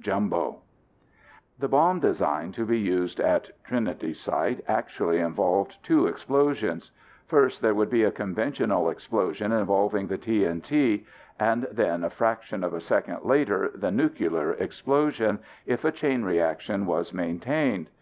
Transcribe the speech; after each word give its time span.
Jumbo 0.00 0.58
The 1.58 1.68
bomb 1.68 1.98
design 2.00 2.52
to 2.52 2.66
be 2.66 2.78
used 2.78 3.20
at 3.20 3.48
Trinity 3.64 4.12
Site 4.12 4.62
actually 4.68 5.18
involved 5.18 5.76
two 5.82 6.06
explosions. 6.06 6.90
First 7.26 7.62
there 7.62 7.72
would 7.74 7.88
be 7.88 8.04
a 8.04 8.10
conventional 8.10 8.90
explosion 8.90 9.50
involving 9.50 10.06
the 10.08 10.18
TNT 10.18 11.06
and 11.40 11.66
then, 11.72 12.04
a 12.04 12.10
fraction 12.10 12.62
of 12.62 12.74
a 12.74 12.80
second 12.82 13.24
later, 13.24 13.70
the 13.74 13.90
nuclear 13.90 14.52
explosion, 14.52 15.38
if 15.64 15.86
a 15.86 15.90
chain 15.90 16.22
reaction 16.22 16.84
was 16.84 17.14
maintained. 17.14 17.88